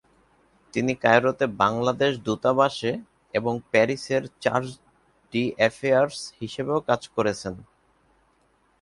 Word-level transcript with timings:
তিনি 0.73 0.93
কায়রোতে 1.03 1.45
বাংলাদেশ 1.63 2.11
দূতাবাসে 2.17 2.91
এবং 3.33 3.53
প্যারিসের 3.71 4.23
চার্জ-ডি-অ্যাফেয়ার্স 4.43 6.17
হিসাবেও 6.39 6.79
কাজ 6.89 7.01
করেছেন। 7.15 7.53